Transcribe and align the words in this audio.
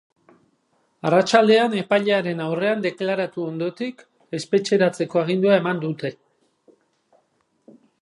Arratsaldean, 1.09 1.75
epailearen 1.81 2.41
aurrean 2.47 2.81
deklaratu 2.87 3.47
ondotik, 3.51 4.03
espetxeratzeko 4.41 5.25
agindua 5.25 5.63
eman 5.63 5.87
dute. 5.89 6.17